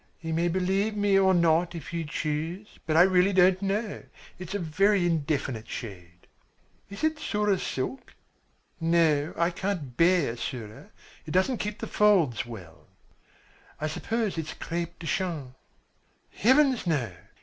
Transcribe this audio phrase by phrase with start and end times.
[0.19, 4.01] "You may believe me or not if you choose, but really I don't know.
[4.39, 6.25] It's a very indefinite shade."
[6.89, 8.15] "Is it Sura silk?"
[8.79, 10.89] "No, I can't bear Sura.
[11.27, 12.87] It doesn't keep the folds well."
[13.79, 15.53] "I suppose it is crêpe de Chine?"
[16.31, 17.11] "Heavens, no!